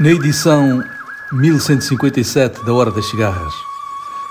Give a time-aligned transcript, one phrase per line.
[0.00, 0.82] Na edição
[1.32, 3.52] 1157 da Hora das Cigarras,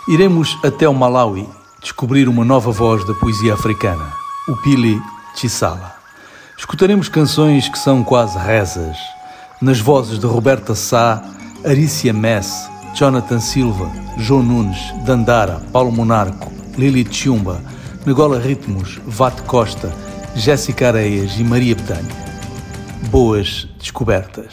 [0.08, 1.48] iremos até o Malawi
[1.80, 4.12] descobrir uma nova voz da poesia africana,
[4.48, 5.00] o Pili
[5.36, 5.96] Chisala.
[6.58, 8.98] Escutaremos canções que são quase rezas,
[9.62, 11.24] nas vozes de Roberta Sá,
[11.64, 17.62] Arícia Mess, Jonathan Silva, João Nunes, Dandara, Paulo Monarco, Lili Tchumba,
[18.04, 19.94] Negola Ritmos, Vate Costa,
[20.36, 22.16] Jéssica Areias e Maria Betânia.
[23.12, 24.52] Boas descobertas.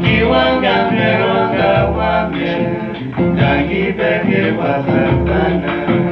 [0.00, 2.54] Kiwang ganda, orang gakwame,
[3.40, 6.09] kagi de chyba satana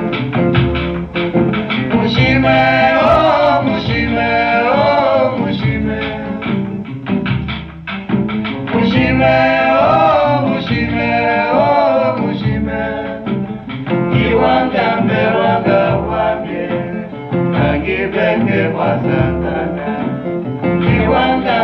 [20.84, 21.56] Kiwanga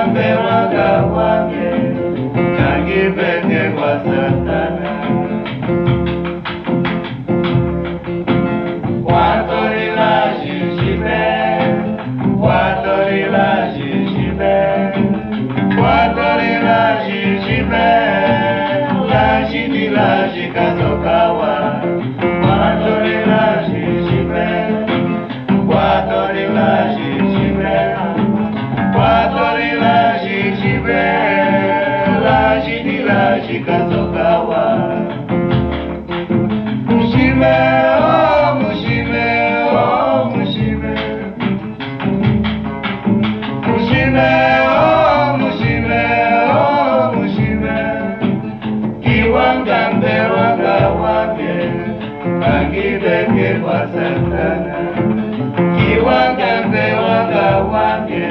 [56.69, 58.25] mbe wanga wange,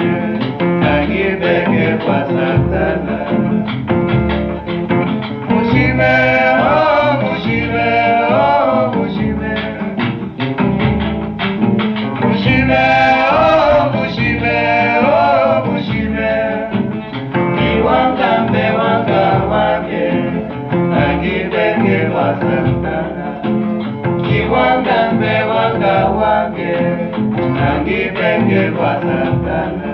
[27.69, 29.93] angipengerwa satana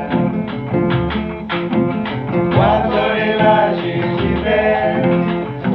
[2.60, 4.62] watorela zvizive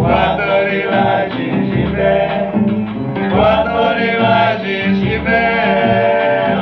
[0.02, 2.14] watorela zvizive
[3.38, 5.42] watorela zvizive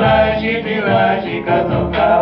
[0.01, 2.12] lachiti lachikadzoka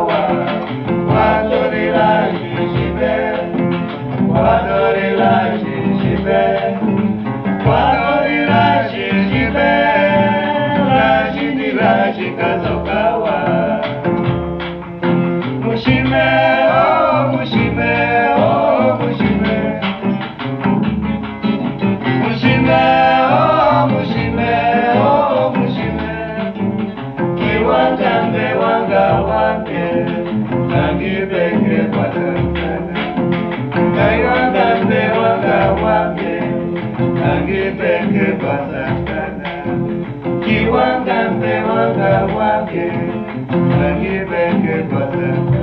[43.79, 45.60] nangibenge kwa